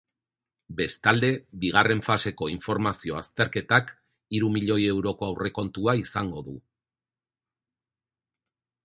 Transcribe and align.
Bestalde, 0.77 1.27
bigarren 1.65 1.99
faseko 2.07 2.47
informazio 2.53 3.19
azterketak 3.19 3.91
hiru 4.37 4.49
milioi 4.55 4.79
euroko 4.95 5.29
aurrekontua 5.33 5.95
izango 6.01 6.43
du. 6.49 6.57